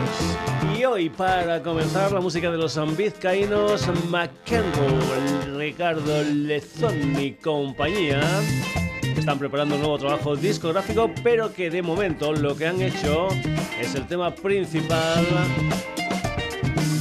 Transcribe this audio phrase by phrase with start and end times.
[0.78, 8.22] Y hoy, para comenzar, la música de los vizcaínos McEnroe, Ricardo Lezón y compañía.
[9.18, 13.30] Están preparando un nuevo trabajo discográfico, pero que de momento lo que han hecho
[13.80, 15.26] es el tema principal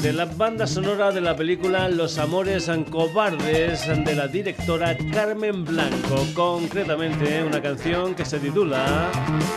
[0.03, 6.27] de la banda sonora de la película Los Amores Cobardes de la directora Carmen Blanco,
[6.35, 9.11] concretamente una canción que se titula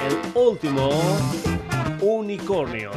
[0.07, 0.89] El último
[2.01, 2.91] unicornio.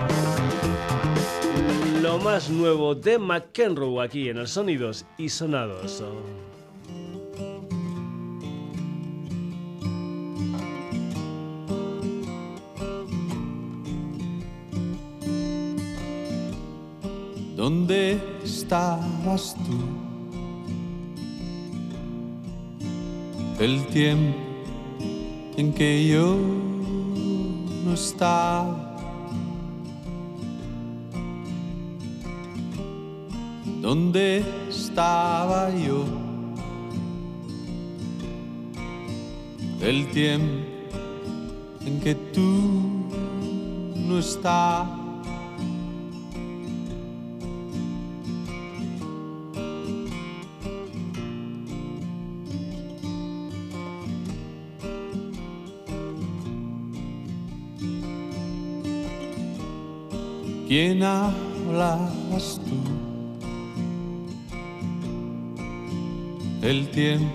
[2.03, 6.03] Lo más nuevo de McEnroe aquí en el Sonidos y Sonados.
[17.57, 20.11] ¿Dónde estabas tú?
[23.63, 24.39] El tiempo
[25.59, 26.39] en que yo
[27.85, 28.90] no estaba
[33.81, 36.05] ¿Dónde estaba yo?
[39.81, 40.67] El tiempo
[41.87, 43.09] en que tú
[43.97, 44.87] no estás.
[60.69, 63.00] ¿Quién hablas tú?
[66.63, 67.33] El tiempo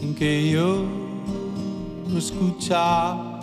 [0.00, 0.84] en que yo
[2.08, 3.40] no escuchaba.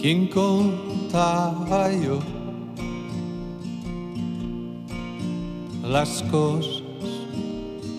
[0.00, 2.18] ¿Quién contaba yo
[5.82, 6.82] las cosas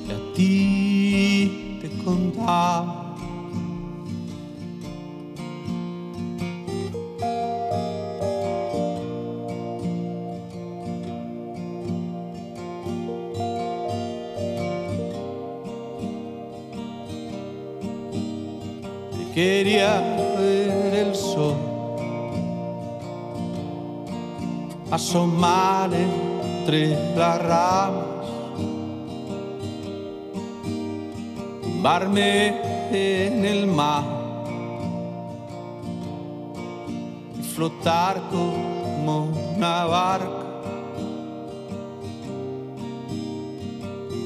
[0.05, 2.97] que a ti te contaba?
[19.37, 20.01] Quería
[20.39, 21.55] ver el sol
[24.89, 28.25] asomar entre las ramas,
[31.61, 32.47] tumbarme
[32.89, 34.05] en el mar
[37.39, 40.47] y flotar como una barca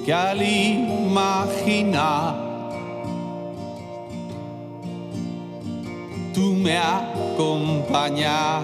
[0.05, 1.71] que al imaginar
[6.61, 8.63] me acompañas,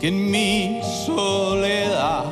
[0.00, 2.24] que en mi soledad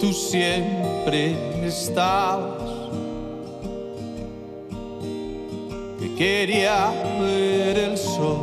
[0.00, 2.62] tú siempre estabas,
[6.00, 8.38] que quería ver el sol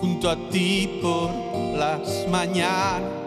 [0.00, 1.30] junto a ti por
[1.76, 3.21] las mañanas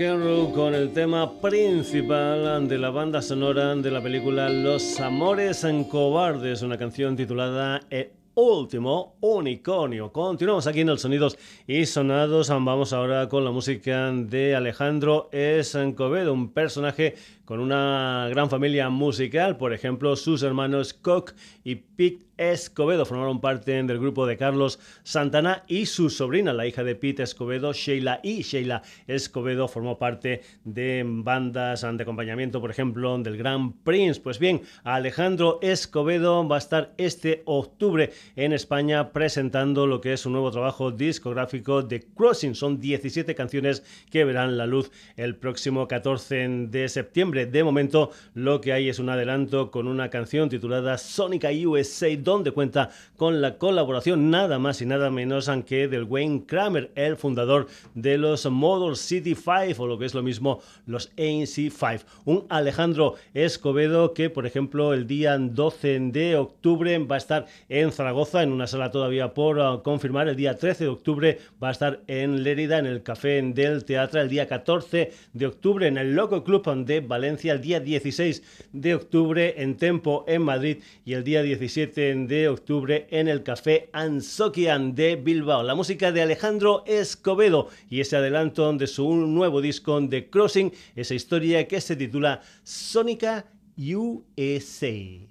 [0.00, 6.62] Con el tema principal de la banda sonora de la película Los Amores en Cobardes,
[6.62, 10.12] una canción titulada El último unicornio.
[10.12, 12.48] Continuamos aquí en el Sonidos y Sonados.
[12.48, 19.56] Vamos ahora con la música de Alejandro Escobedo, un personaje con una gran familia musical.
[19.56, 21.32] Por ejemplo, sus hermanos Koch
[21.64, 26.84] y Pete Escobedo formaron parte del grupo de Carlos Santana y su sobrina, la hija
[26.84, 33.18] de Pete Escobedo, Sheila y Sheila Escobedo, formó parte de bandas de acompañamiento, por ejemplo,
[33.18, 34.20] del Gran Prince.
[34.20, 40.26] Pues bien, Alejandro Escobedo va a estar este octubre en España presentando lo que es
[40.26, 42.54] un nuevo trabajo discográfico de Crossing.
[42.54, 47.46] Son 17 canciones que verán la luz el próximo 14 de septiembre.
[47.46, 52.52] De momento, lo que hay es un adelanto con una canción titulada Sónica USA donde
[52.52, 57.66] cuenta con la colaboración nada más y nada menos que del Wayne Kramer, el fundador
[57.94, 62.04] de los Model City 5 o lo que es lo mismo los ANC 5.
[62.24, 67.90] Un Alejandro Escobedo que, por ejemplo, el día 12 de octubre va a estar en
[67.92, 70.28] Zaragoza, en una sala todavía por uh, confirmar.
[70.28, 74.20] El día 13 de octubre va a estar en Lérida, en el Café del Teatro.
[74.20, 77.52] El día 14 de octubre en el Loco Club de Valencia.
[77.52, 78.42] El día 16
[78.72, 80.78] de octubre en Tempo, en Madrid.
[81.04, 85.62] Y el día 17 de octubre en el Café Ansokian de Bilbao.
[85.62, 91.14] La música de Alejandro Escobedo y ese adelanto de su nuevo disco de Crossing, esa
[91.14, 93.46] historia que se titula Sónica
[93.76, 95.29] USA.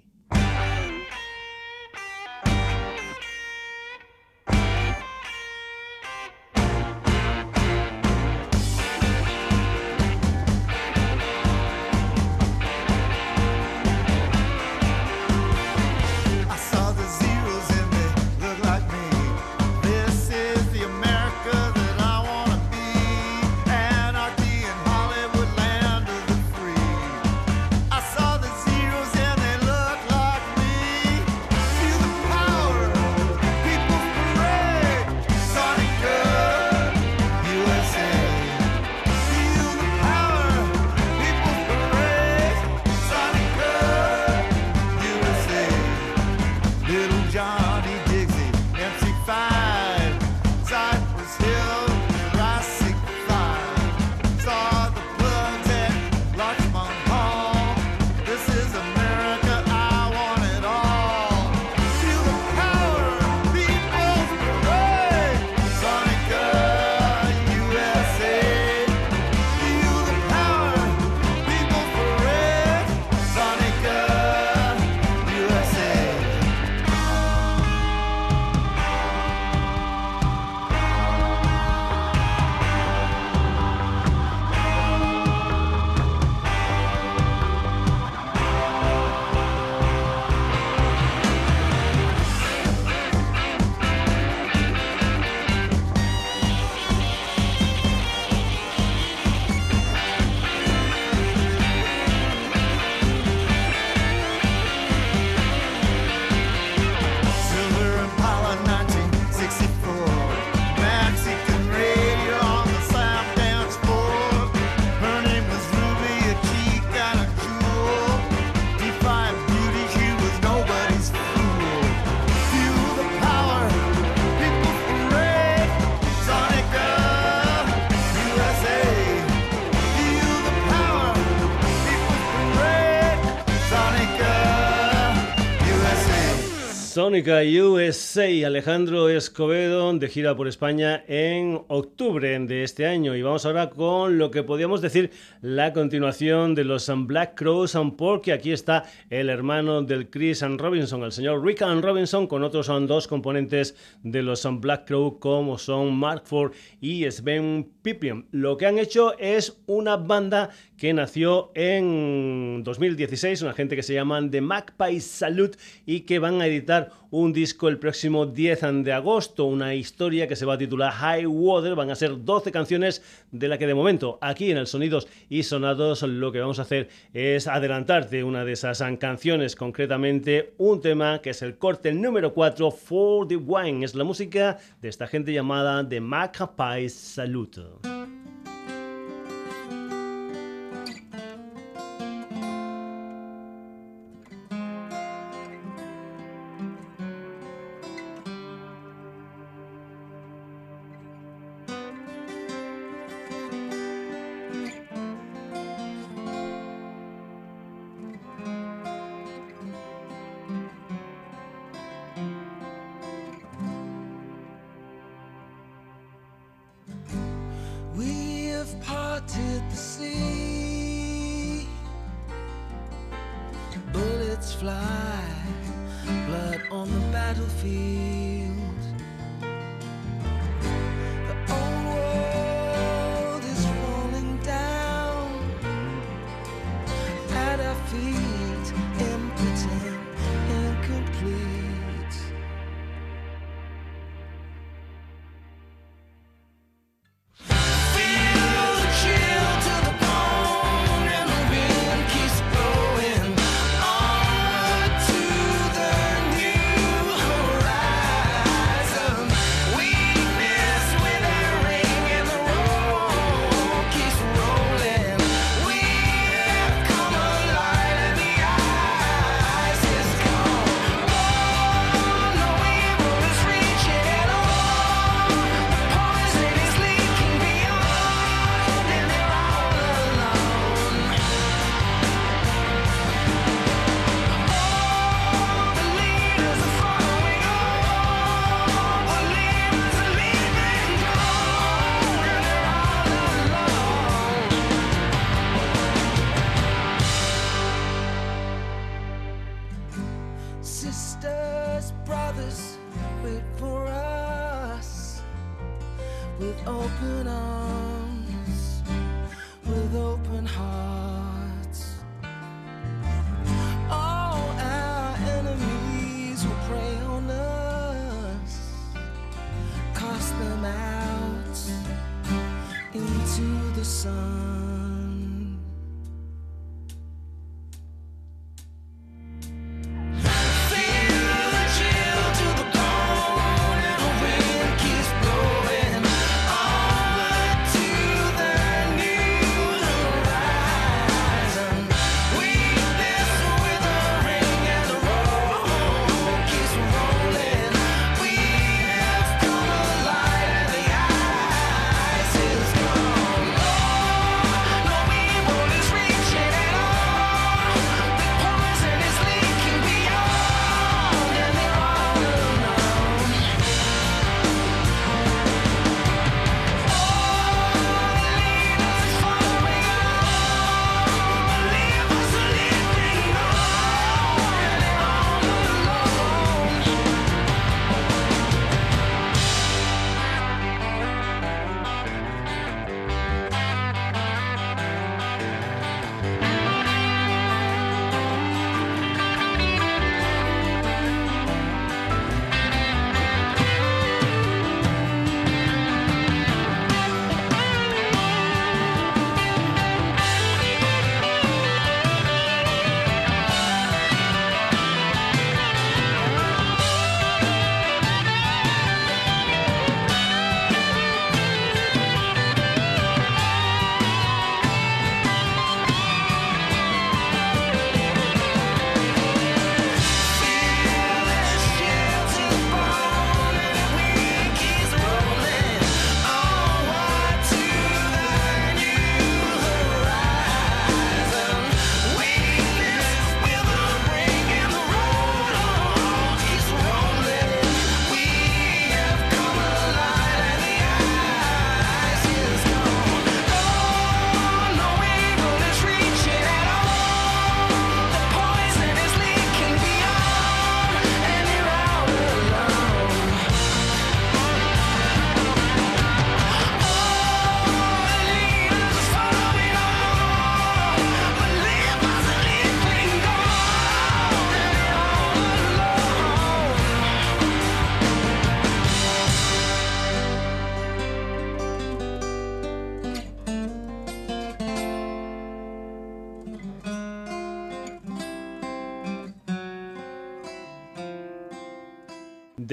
[137.12, 143.14] USA, Alejandro Escobedo de gira por España en octubre de este año.
[143.14, 145.10] Y vamos ahora con lo que podríamos decir
[145.42, 151.12] la continuación de los Black Crows, porque aquí está el hermano del Chris Robinson, el
[151.12, 156.22] señor Rick Robinson, con otros son dos componentes de los Black Crow como son Mark
[156.24, 158.26] Ford y Sven Pipian.
[158.30, 163.92] Lo que han hecho es una banda que nació en 2016, una gente que se
[163.92, 168.92] llaman The Magpie Salute y que van a editar un disco el próximo 10 de
[168.92, 173.02] agosto, una historia que se va a titular High Water, van a ser 12 canciones
[173.30, 176.62] de la que de momento aquí en el Sonidos y Sonados lo que vamos a
[176.62, 182.32] hacer es adelantarte una de esas canciones, concretamente un tema que es el corte número
[182.34, 188.19] 4, For the Wine, es la música de esta gente llamada The Magpie Salute.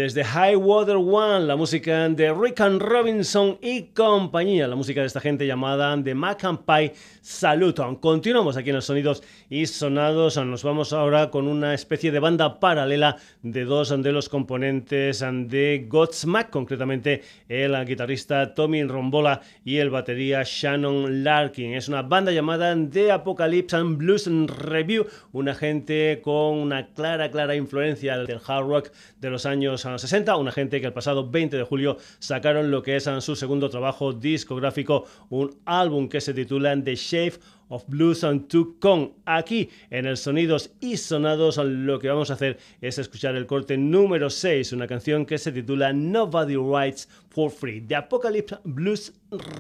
[0.08, 5.08] desde High Water One, la música de Rick and Robinson y compañía, la música de
[5.08, 7.98] esta gente llamada The Mac and Pie Saluton.
[7.98, 12.62] Continuamos aquí en los sonidos y sonados, nos vamos ahora con una especie de banda
[12.62, 19.90] paralela de dos de los componentes de Godsmack, concretamente el guitarrista Tommy Rombola y el
[19.90, 21.74] batería Shannon Larkin.
[21.74, 27.56] Es una banda llamada The Apocalypse and Blues Review, una gente con una clara, clara
[27.56, 31.64] influencia del hard rock de los años 60, una gente que el pasado 20 de
[31.64, 36.96] julio sacaron lo que es su segundo trabajo discográfico, un álbum que se titula The
[36.96, 37.40] Shape
[37.70, 39.14] of Blues and To Con.
[39.26, 43.78] Aquí en el Sonidos y Sonados lo que vamos a hacer es escuchar el corte
[43.78, 49.14] número 6, una canción que se titula Nobody Writes for Free, The Apocalypse Blues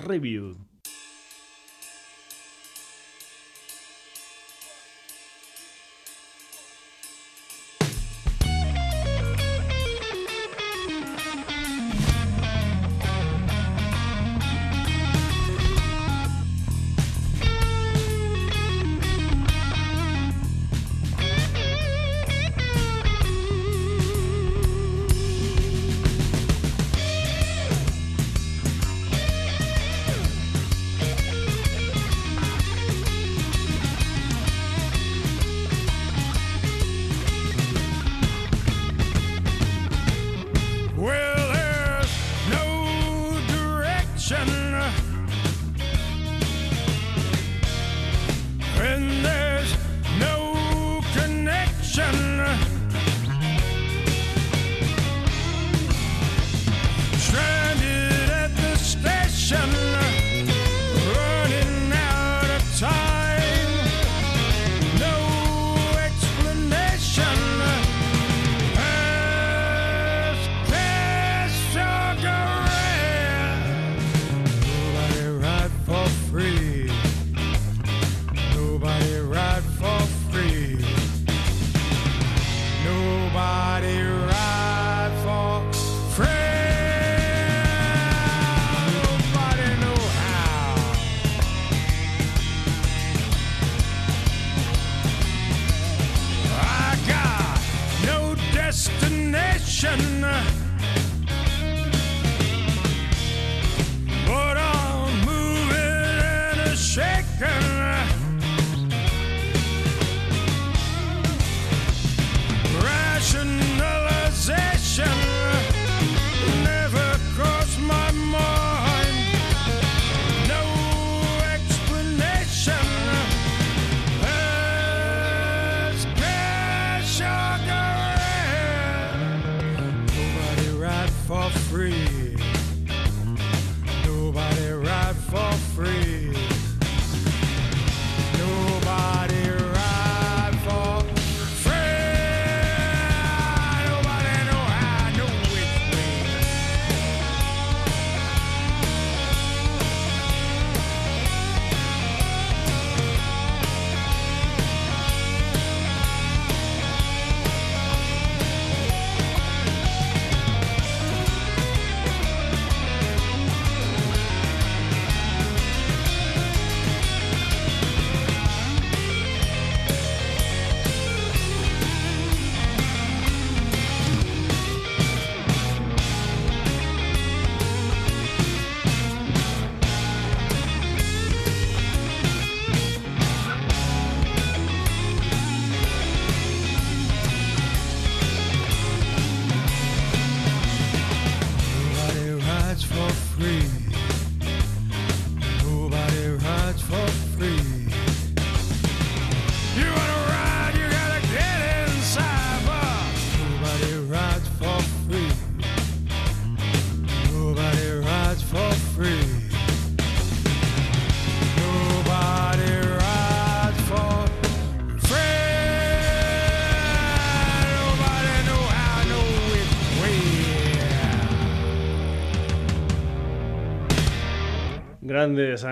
[0.06, 0.67] Review.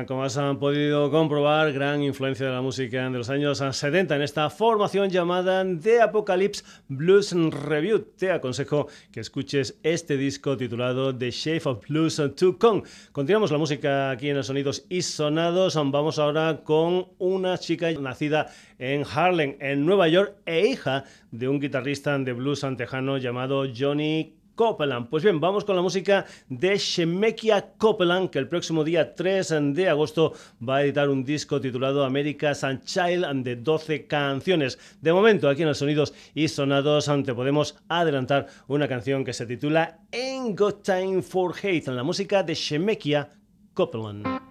[0.05, 4.47] Como has podido comprobar, gran influencia de la música de los años 70 en esta
[4.51, 8.05] formación llamada The Apocalypse Blues Review.
[8.15, 12.83] Te aconsejo que escuches este disco titulado The Shape of Blues to Come.
[13.11, 15.73] Continuamos la música aquí en los sonidos y sonados.
[15.73, 21.59] Vamos ahora con una chica nacida en Harlem, en Nueva York, e hija de un
[21.59, 25.09] guitarrista de blues antejano llamado Johnny Copeland.
[25.09, 29.89] Pues bien, vamos con la música de Shemekia Copeland, que el próximo día 3 de
[29.89, 30.33] agosto
[30.67, 34.79] va a editar un disco titulado America's and Child de 12 canciones.
[35.01, 39.45] De momento, aquí en los sonidos y sonados, te podemos adelantar una canción que se
[39.45, 43.29] titula Ain't Got Time for Hate, en la música de Shemekia
[43.73, 44.44] Copeland.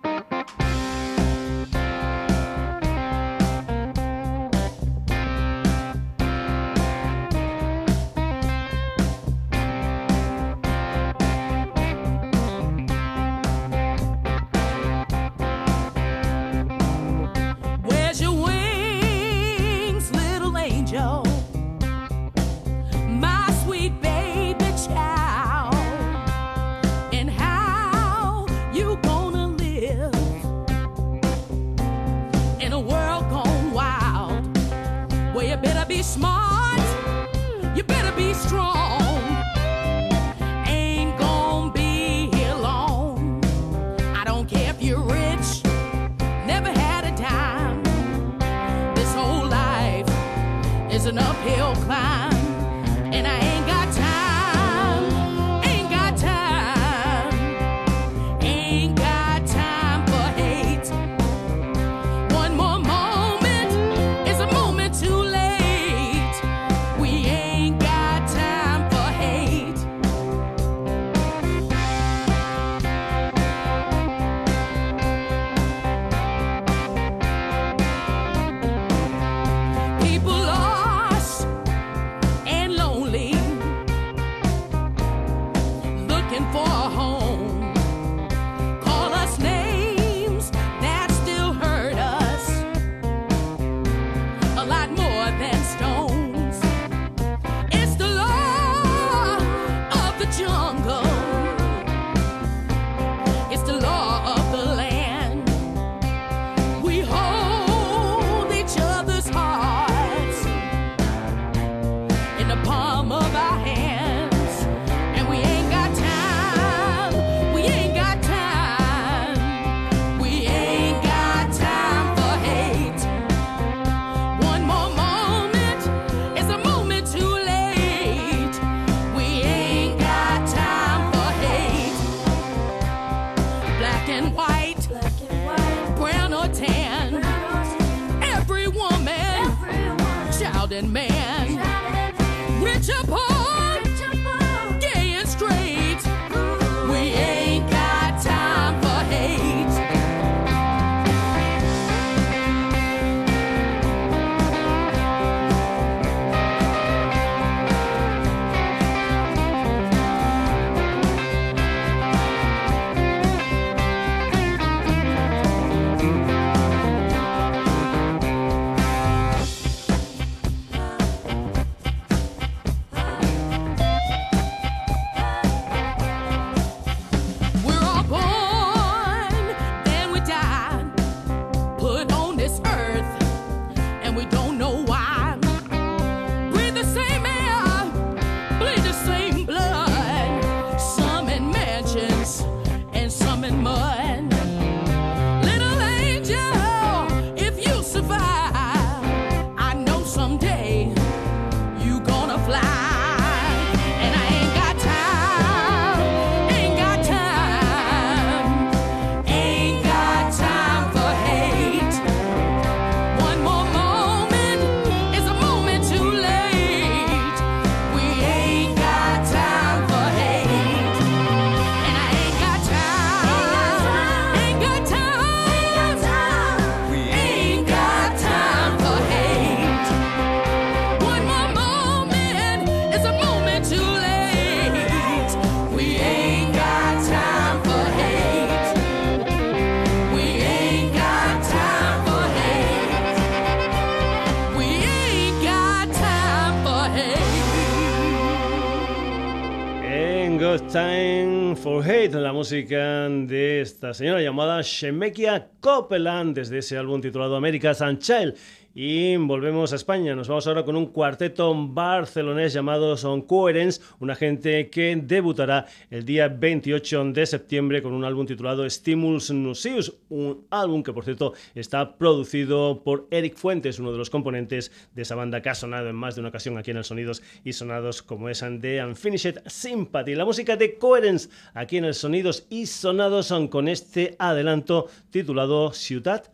[252.44, 258.34] música de esta señora llamada Shemekia Copeland desde ese álbum titulado America's Sunshine
[258.76, 260.16] y volvemos a España.
[260.16, 266.04] Nos vamos ahora con un cuarteto barcelonés llamado Son Coherence, una gente que debutará el
[266.04, 271.34] día 28 de septiembre con un álbum titulado Stimulus Nucius, un álbum que por cierto
[271.54, 275.88] está producido por Eric Fuentes, uno de los componentes de esa banda que ha sonado
[275.88, 279.38] en más de una ocasión aquí en el Sonidos y Sonados como es de Unfinished
[279.46, 280.16] Sympathy.
[280.16, 285.72] La música de Coherence aquí en el Sonidos y Sonados son con este adelanto titulado
[285.72, 286.24] Ciudad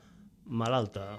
[0.46, 1.18] Malalta.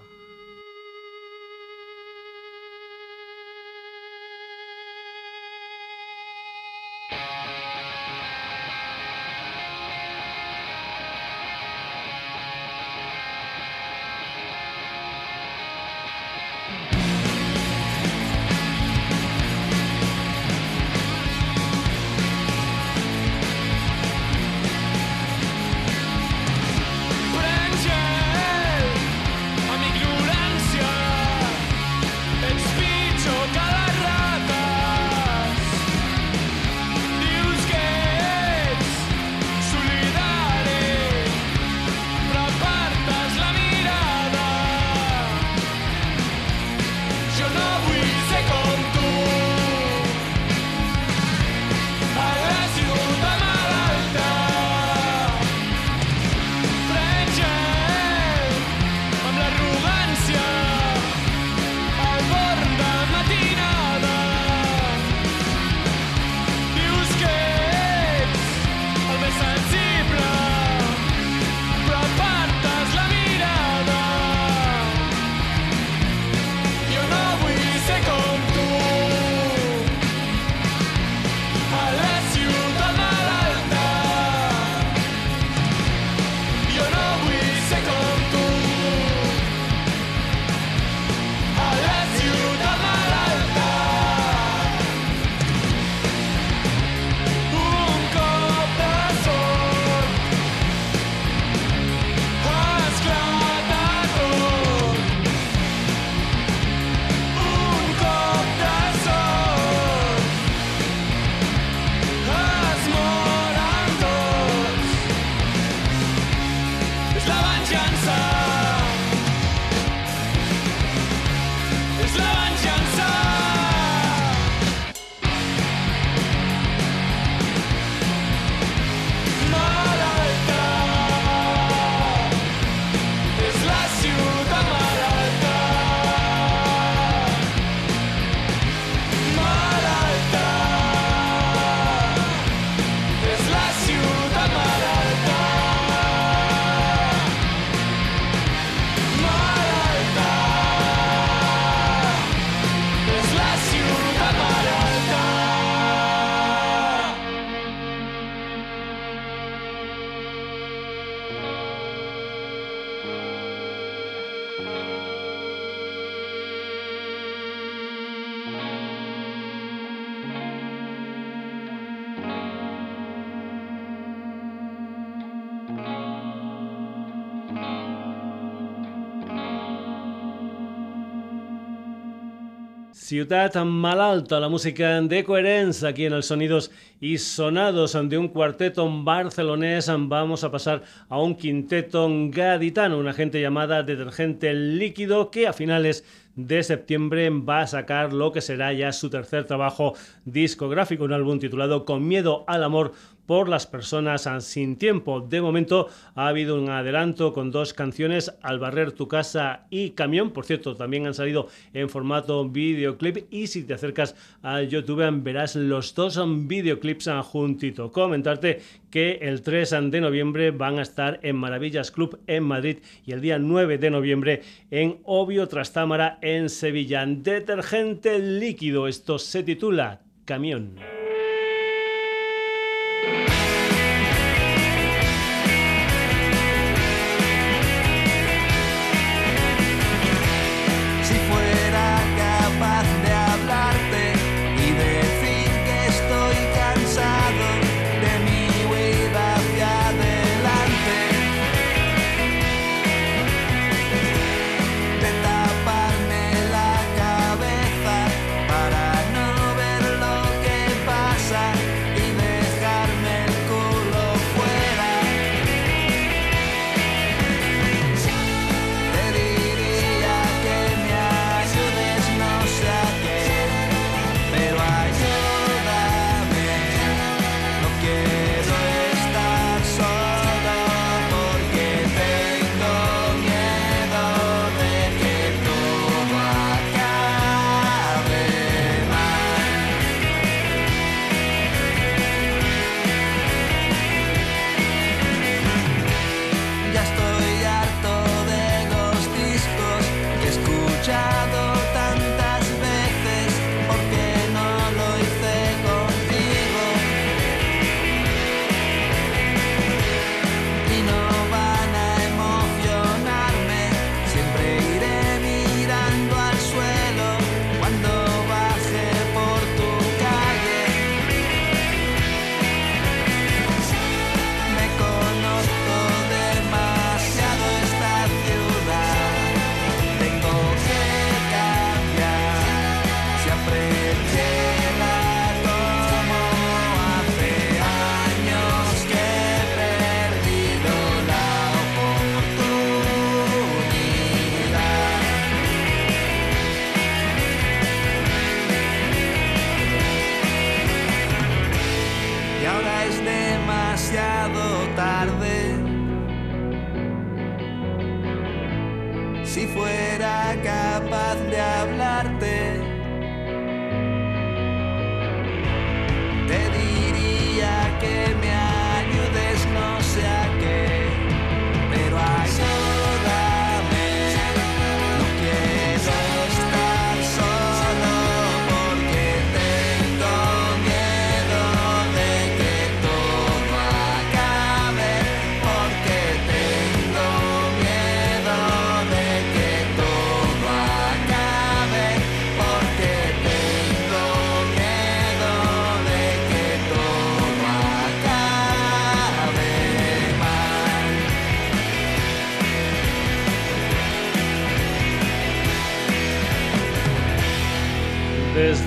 [183.11, 186.71] Ciudad Malalta, la música de Coherence aquí en el Sonidos
[187.01, 189.91] y Sonados de un cuarteto barcelonés.
[189.93, 196.05] Vamos a pasar a un quinteto gaditano, una gente llamada Detergente Líquido que a finales
[196.35, 199.93] de septiembre va a sacar lo que será ya su tercer trabajo
[200.23, 202.93] discográfico, un álbum titulado Con miedo al amor
[203.31, 205.21] por las personas sin tiempo.
[205.21, 210.31] De momento ha habido un adelanto con dos canciones, Al barrer tu casa y Camión.
[210.31, 215.55] Por cierto, también han salido en formato videoclip y si te acercas a YouTube verás
[215.55, 217.93] los dos videoclips juntito.
[217.93, 223.13] Comentarte que el 3 de noviembre van a estar en Maravillas Club en Madrid y
[223.13, 224.41] el día 9 de noviembre
[224.71, 227.05] en Obvio Trastámara en Sevilla.
[227.05, 231.00] Detergente líquido, esto se titula Camión.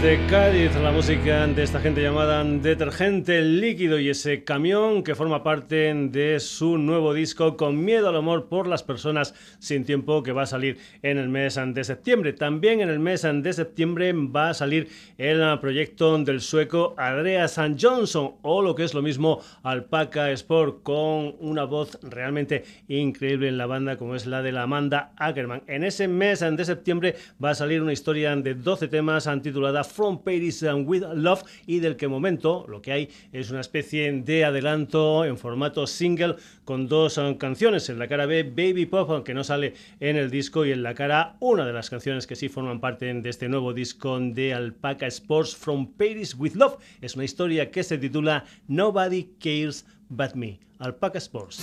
[0.05, 5.43] Desde Cádiz, la música de esta gente llamada Detergente Líquido y ese camión que forma
[5.43, 10.33] parte de su nuevo disco Con Miedo al Amor por las Personas Sin Tiempo que
[10.33, 12.35] va a salir en el mes de septiembre.
[12.35, 18.35] También en el mes de septiembre va a salir el proyecto del sueco Andreas Johnson
[18.43, 23.65] o lo que es lo mismo Alpaca Sport con una voz realmente increíble en la
[23.65, 25.63] banda como es la de la Amanda Ackerman.
[25.67, 30.23] En ese mes de septiembre va a salir una historia de 12 temas titulada From
[30.23, 35.25] Paris with Love y del que momento lo que hay es una especie de adelanto
[35.25, 37.89] en formato single con dos eh, canciones.
[37.89, 40.95] En la cara B, Baby Pop, que no sale en el disco, y en la
[40.95, 45.07] cara una de las canciones que sí forman parte de este nuevo disco de Alpaca
[45.07, 46.79] Sports From Paris with Love.
[47.01, 50.59] Es una historia que se titula Nobody Cares But Me.
[50.79, 51.61] Alpaca Sports.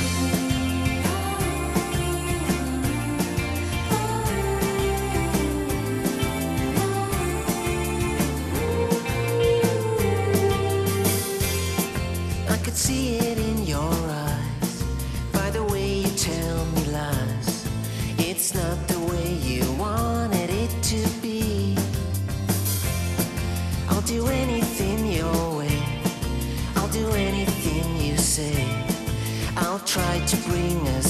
[29.92, 31.01] tried to bring us.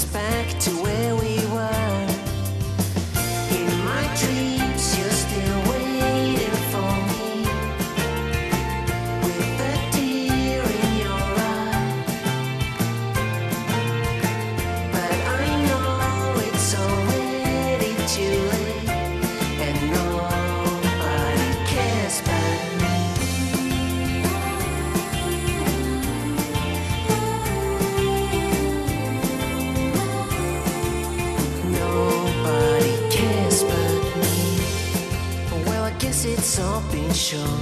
[36.61, 37.59] not sure,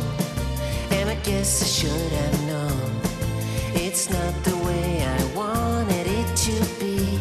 [0.91, 2.91] and I guess I should have known
[3.73, 7.19] it's not the way I wanted it to be.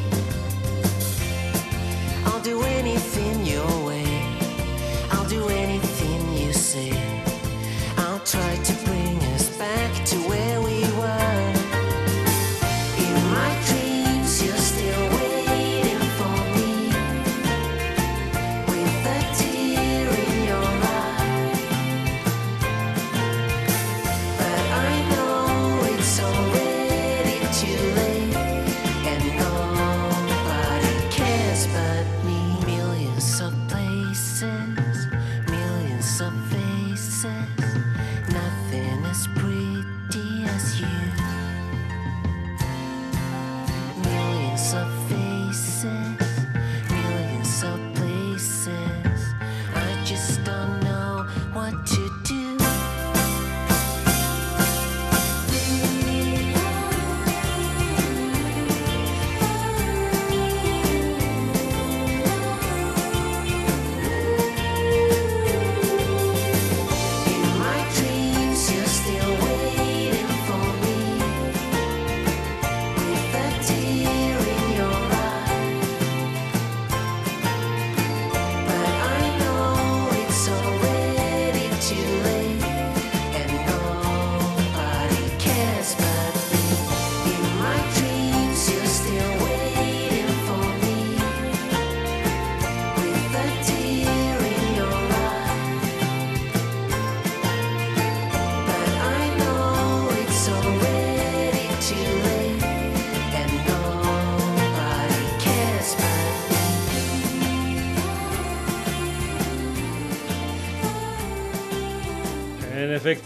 [2.27, 3.78] I'll do anything you're.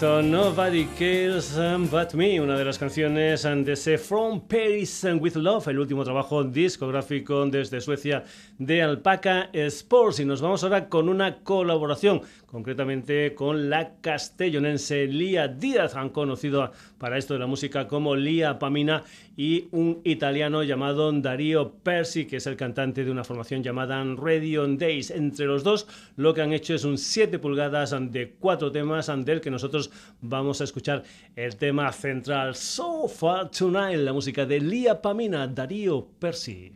[0.02, 1.56] esto, Nobody Cares
[1.88, 6.02] But Me, una de las canciones de ese From Paris and With Love, el último
[6.02, 8.24] trabajo discográfico desde Suecia
[8.58, 10.18] de Alpaca Sports.
[10.18, 16.72] Y nos vamos ahora con una colaboración, concretamente con la castellonense Lía Díaz, han conocido
[16.98, 19.04] para esto de la música como Lía Pamina,
[19.36, 24.66] y un italiano llamado Darío Persi, que es el cantante de una formación llamada Radio
[24.66, 25.10] Days.
[25.10, 25.86] Entre los dos,
[26.16, 29.90] lo que han hecho es un 7 pulgadas de cuatro temas del que nosotros
[30.20, 31.02] vamos a escuchar
[31.36, 36.72] el tema central So Far Tonight, la música de Lia Pamina, Darío Percy.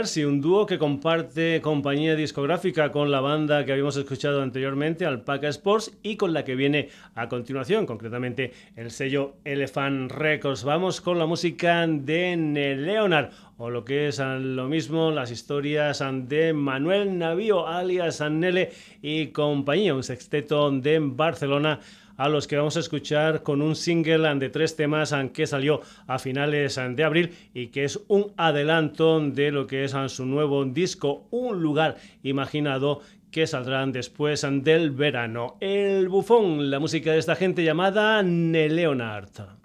[0.00, 5.46] Percy, un dúo que comparte compañía discográfica con la banda que habíamos escuchado anteriormente, Alpaca
[5.48, 10.64] Sports, y con la que viene a continuación, concretamente el sello Elephant Records.
[10.64, 12.34] Vamos con la música de
[12.78, 13.28] Leonard,
[13.58, 18.70] o lo que es lo mismo, las historias de Manuel Navío, alias Nele
[19.02, 21.78] y compañía, un sexteto de Barcelona
[22.20, 26.18] a los que vamos a escuchar con un single de tres temas que salió a
[26.18, 31.26] finales de abril y que es un adelanto de lo que es su nuevo disco,
[31.30, 33.00] Un lugar imaginado
[33.30, 35.56] que saldrán después del verano.
[35.60, 39.59] El bufón, la música de esta gente llamada Leonard.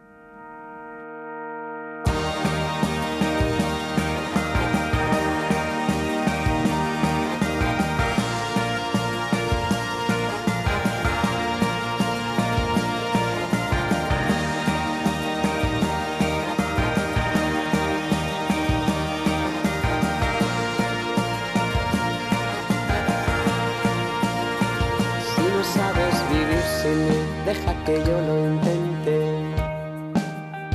[27.55, 29.55] Deja que yo lo intente.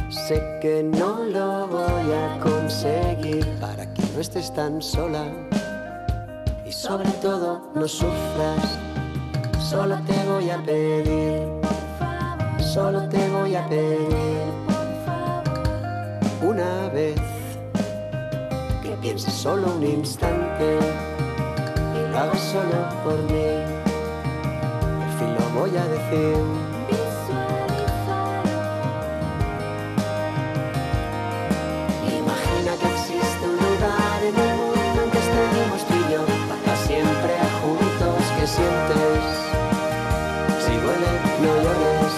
[0.08, 5.24] Sé que no lo voy a conseguir para que no estés tan sola.
[6.64, 8.78] Y sobre todo no sufras,
[9.58, 11.48] solo te voy a pedir,
[12.58, 14.60] solo te voy a pedir
[16.42, 17.20] una vez
[18.82, 20.78] que pienses solo un instante
[21.96, 23.50] y lo hagas solo por mí.
[25.04, 26.69] Al fin lo voy a decir.
[40.64, 42.14] Si duele, no llores.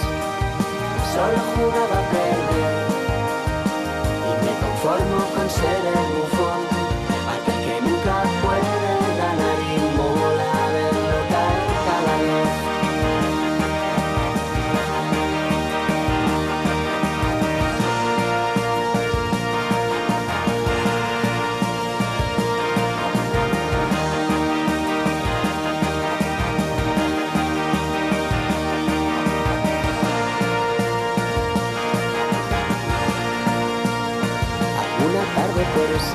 [1.14, 2.76] Solo jugaba a perder
[4.28, 6.01] y me conformo con ser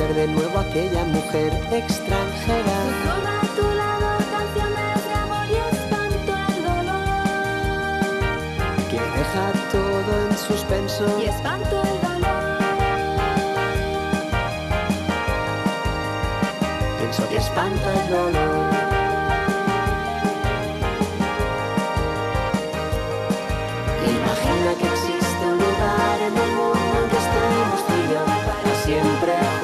[0.08, 2.78] ser de nuevo aquella mujer extranjera.
[3.06, 8.08] Solo a tu lado canciones de amor y espanto el dolor.
[8.90, 11.06] que deja todo en suspenso.
[11.22, 12.58] Y espanto el dolor.
[17.00, 18.88] Pienso que espanta el dolor.
[24.18, 28.76] Imagina que existe un lugar en el mundo en que estemos tú y yo para
[28.86, 29.57] siempre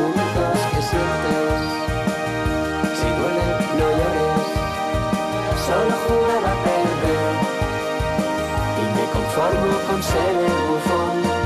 [9.56, 11.43] I'm sailing for.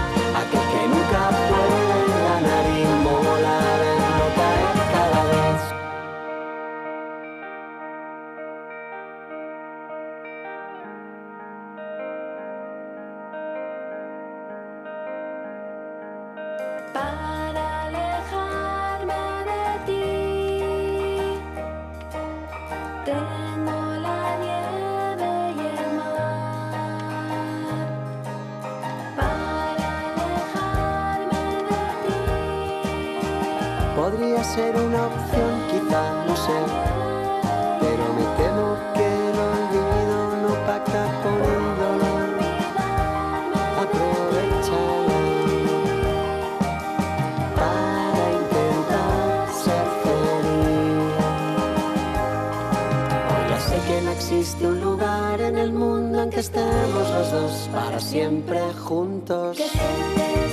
[56.37, 59.57] Que estemos los dos para siempre juntos.
[59.57, 60.51] ¿Qué sientes?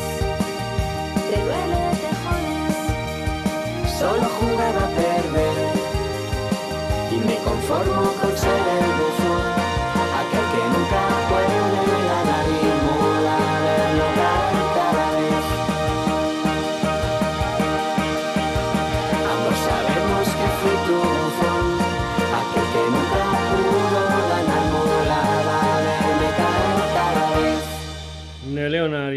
[1.29, 3.91] ¿Te duele, te jodes?
[3.99, 5.57] Solo jugar a perder
[7.13, 8.34] y me conformo con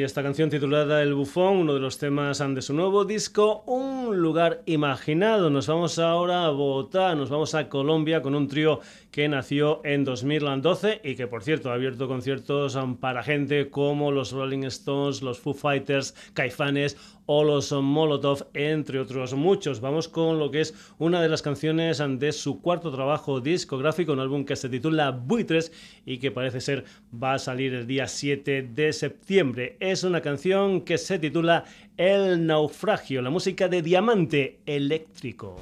[0.08, 4.62] esta canción titulada El Bufón, uno de los temas de su nuevo disco, Un lugar
[4.66, 5.49] imaginado.
[5.49, 8.80] Nos vamos ahora a Bogotá, nos vamos a Colombia con un trío
[9.12, 14.32] que nació en 2012 y que por cierto ha abierto conciertos para gente como los
[14.32, 16.95] Rolling Stones, los Foo Fighters, Caifanes
[17.28, 19.80] o los Molotov, entre otros muchos.
[19.80, 24.20] Vamos con lo que es una de las canciones de su cuarto trabajo discográfico, un
[24.20, 25.72] álbum que se titula Buitres
[26.06, 29.78] y que parece ser va a salir el día 7 de septiembre.
[29.80, 31.66] Es una canción que se titula
[31.98, 35.58] El naufragio, la música de Diamante Eléctrico.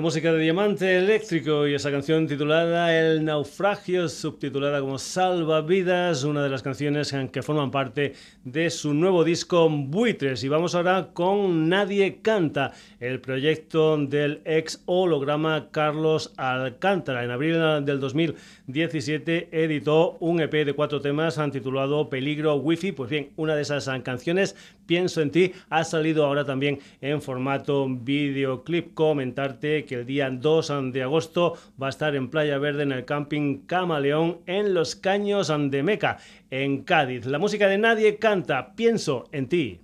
[0.00, 6.42] La música de Diamante Eléctrico y esa canción titulada El Naufragio, subtitulada como Salvavidas, una
[6.42, 10.42] de las canciones que forman parte de su nuevo disco Buitres.
[10.42, 17.22] Y vamos ahora con Nadie Canta, el proyecto del ex holograma Carlos Alcántara.
[17.22, 22.92] En abril del 2017 editó un EP de cuatro temas titulado Peligro Wifi.
[22.92, 24.56] Pues bien, una de esas canciones,
[24.90, 28.92] Pienso en ti, ha salido ahora también en formato videoclip.
[28.92, 33.04] Comentarte que el día 2 de agosto va a estar en Playa Verde en el
[33.04, 36.18] camping Camaleón en Los Caños de Meca,
[36.48, 37.26] en Cádiz.
[37.26, 39.80] La música de nadie canta, pienso en ti.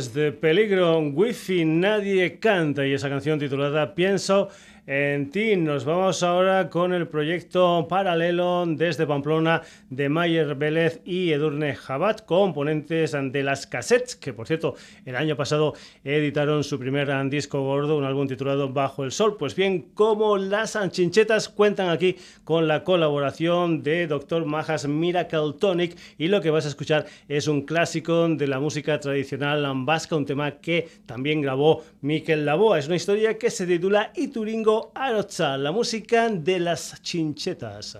[0.00, 4.48] Desde Peligro Wifi nadie canta y esa canción titulada Pienso
[4.90, 5.54] en ti.
[5.54, 12.24] Nos vamos ahora con el proyecto paralelo desde Pamplona de Mayer Vélez y Edurne Jabat,
[12.24, 14.74] componentes de las cassettes, que por cierto
[15.04, 19.36] el año pasado editaron su primer disco gordo, un álbum titulado Bajo el Sol.
[19.36, 24.44] Pues bien, como las chinchetas cuentan aquí con la colaboración de Dr.
[24.44, 28.98] Majas Miracle Tonic y lo que vas a escuchar es un clásico de la música
[28.98, 32.80] tradicional vasca, un tema que también grabó Miquel Laboa.
[32.80, 37.98] Es una historia que se titula Ituringo Arocha, la música de las chinchetas.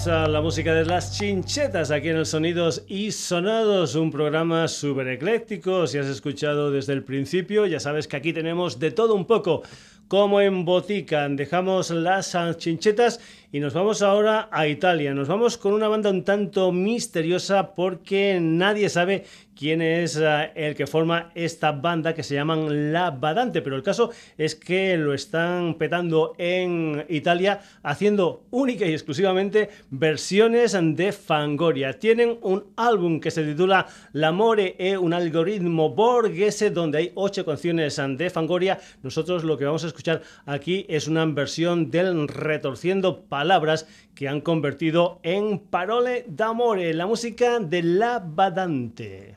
[0.00, 5.08] Arocha, la música de las chinchetas aquí en el Sonidos y Sonados, un programa súper
[5.08, 5.86] ecléctico.
[5.86, 9.62] Si has escuchado desde el principio, ya sabes que aquí tenemos de todo un poco.
[10.08, 13.20] Como en Botica, dejamos las chinchetas
[13.52, 15.12] y nos vamos ahora a Italia.
[15.12, 19.24] Nos vamos con una banda un tanto misteriosa porque nadie sabe
[19.60, 23.82] quién es eh, el que forma esta banda que se llaman La Badante, pero el
[23.82, 31.98] caso es que lo están petando en Italia haciendo única y exclusivamente versiones de Fangoria.
[31.98, 38.00] Tienen un álbum que se titula L'amore è un algoritmo borghese donde hay ocho canciones
[38.16, 38.78] de Fangoria.
[39.02, 44.40] Nosotros lo que vamos a escuchar aquí es una versión del Retorciendo Palabras que han
[44.40, 49.34] convertido en Parole d'amore, la música de La Badante.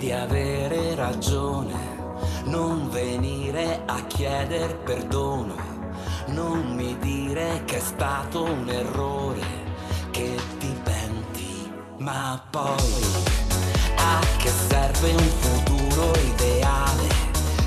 [0.00, 1.74] Di avere ragione,
[2.44, 5.54] non venire a chieder perdono,
[6.28, 9.42] non mi dire che è stato un errore,
[10.10, 13.02] che ti penti, ma poi
[13.96, 17.08] a che serve un futuro ideale,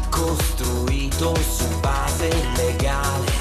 [0.09, 3.31] costruito su base legale,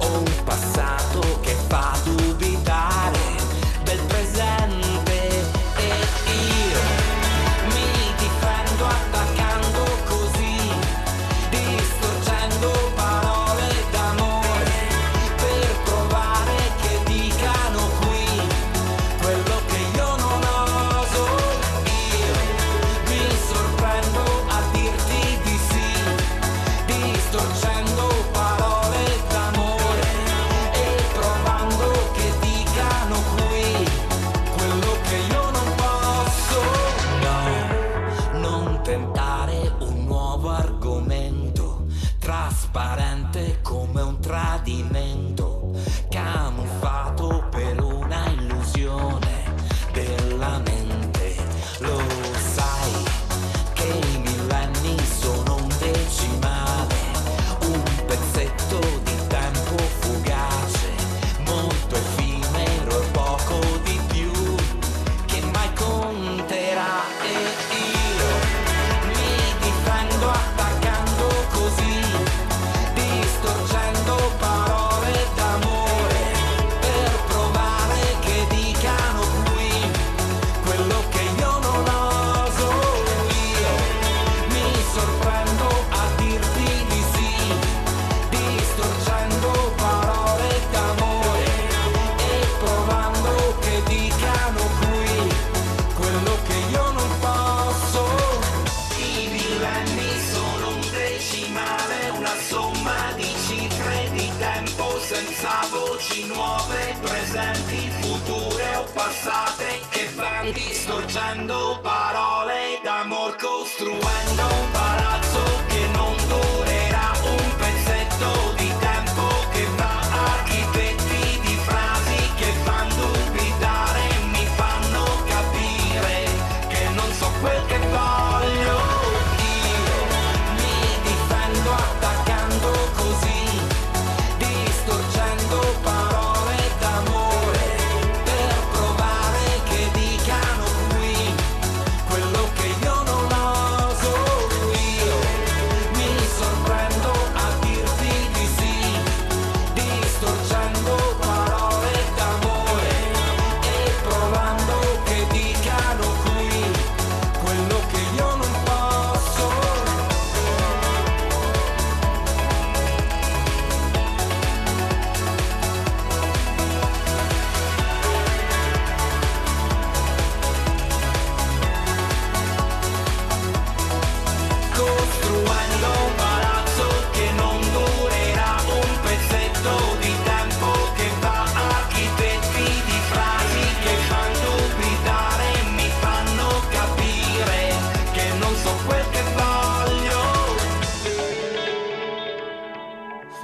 [0.00, 2.55] o un passato che fa dubitare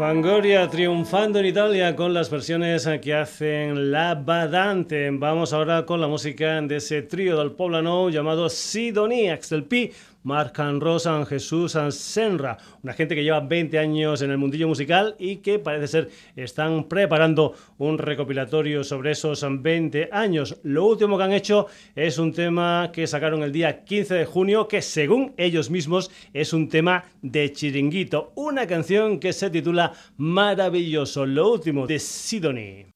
[0.02, 5.08] Fangoria triunfando en Italia con las versiones que hacen La Badante.
[5.12, 9.92] Vamos ahora con la música de ese trío del poblano llamado Sidoniax, del Pi
[10.22, 15.36] Mark Rosan, Jesús Senra, una gente que lleva 20 años en el mundillo musical y
[15.36, 20.58] que parece ser están preparando un recopilatorio sobre esos 20 años.
[20.62, 24.68] Lo último que han hecho es un tema que sacaron el día 15 de junio,
[24.68, 31.26] que según ellos mismos es un tema de chiringuito, una canción que se titula Maravilloso,
[31.26, 32.91] lo último de Sidney.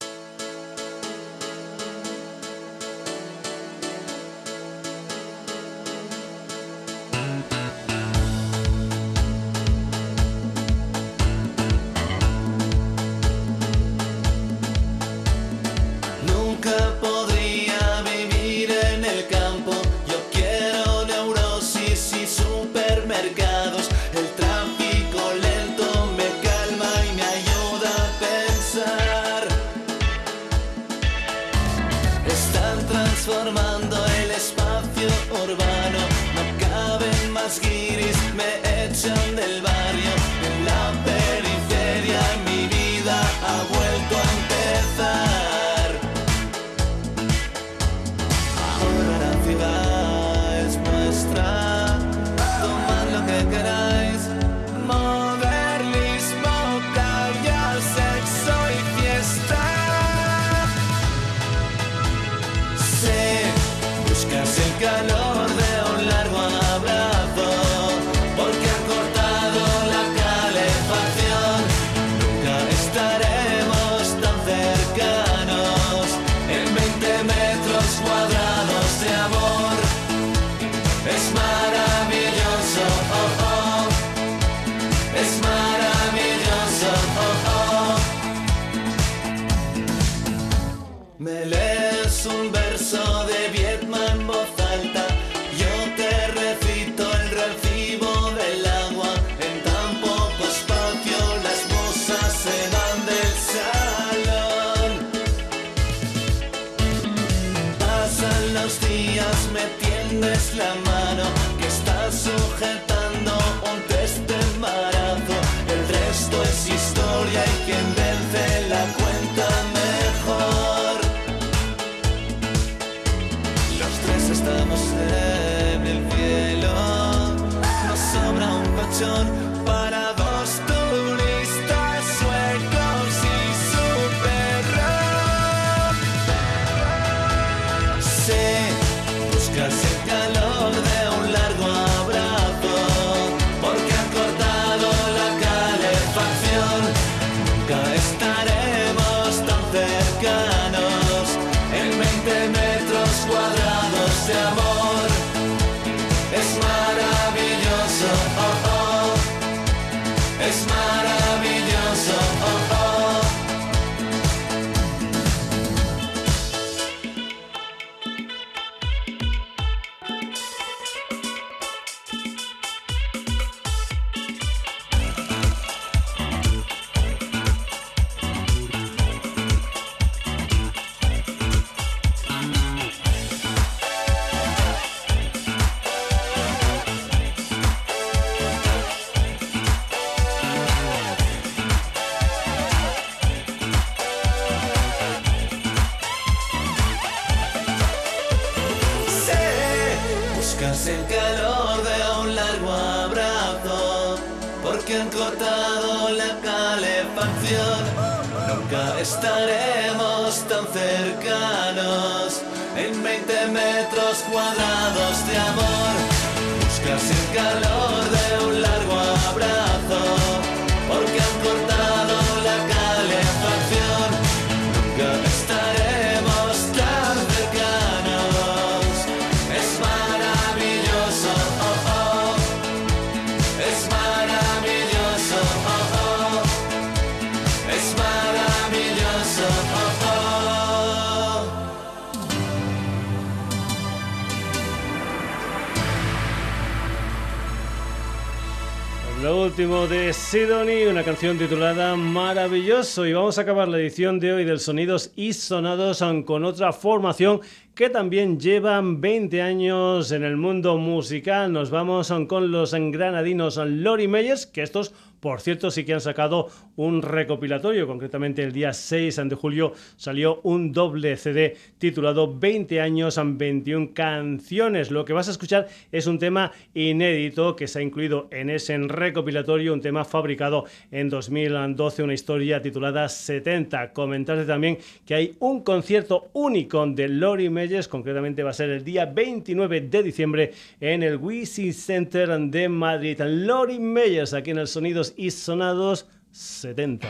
[249.57, 253.07] Último de Sidoni, una canción titulada Maravilloso.
[253.07, 257.41] Y vamos a acabar la edición de hoy del Sonidos y Sonados con otra formación
[257.73, 261.51] que también llevan 20 años en el mundo musical.
[261.51, 266.49] Nos vamos con los granadinos Lori Meyers, que estos, por cierto, sí que han sacado
[266.75, 267.87] un recopilatorio.
[267.87, 274.91] Concretamente, el día 6 de julio salió un doble CD titulado 20 años, 21 canciones.
[274.91, 278.77] Lo que vas a escuchar es un tema inédito que se ha incluido en ese
[278.77, 283.93] recopilatorio, un tema fabricado en 2012, una historia titulada 70.
[283.93, 288.83] Comentarte también que hay un concierto único de Lori Meyers, concretamente va a ser el
[288.83, 293.19] día 29 de diciembre en el Wisi Center de Madrid.
[293.19, 297.07] Lori Meyers aquí en el Sonidos y Sonados 70.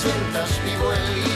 [0.00, 1.29] Sientas vivo en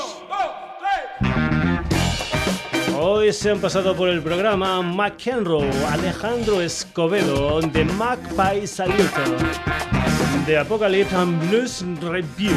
[2.95, 9.04] Hoy se han pasado por el programa McEnroe, Alejandro Escobedo, de Magpie Salute,
[10.45, 12.54] de Apocalypse and Blues Review,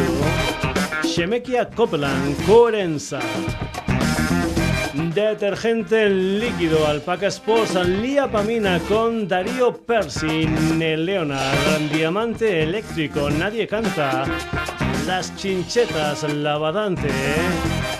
[1.03, 3.21] Shemekia Copeland, Coherenza,
[4.97, 10.47] Detergente líquido, Alpaca Sports, Lía Pamina con Darío Percy,
[10.79, 14.25] Leonard, Diamante eléctrico, Nadie canta,
[15.07, 17.11] Las Chinchetas, Lavadante,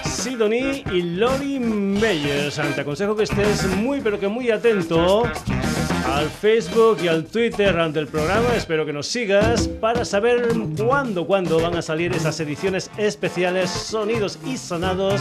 [0.05, 2.59] Sidonie y Lori Meyers.
[2.75, 5.25] Te aconsejo que estés muy pero que muy atento
[6.07, 8.55] al Facebook y al Twitter del programa.
[8.57, 10.49] Espero que nos sigas para saber
[10.79, 15.21] cuándo, cuándo van a salir esas ediciones especiales, sonidos y sonados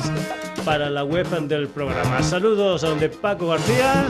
[0.65, 2.23] para la web del programa.
[2.23, 4.07] Saludos de Paco García.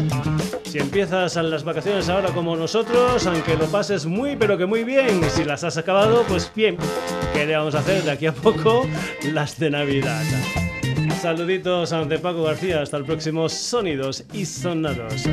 [0.64, 5.22] Si empiezas las vacaciones ahora como nosotros, aunque lo pases muy pero que muy bien,
[5.30, 6.78] si las has acabado, pues bien,
[7.34, 8.88] ¿qué le vamos a hacer de aquí a poco?
[9.34, 10.24] Las de Navidad.
[11.22, 15.24] Saluditos de Paco García, hasta el próximo Sonidos y Sonados.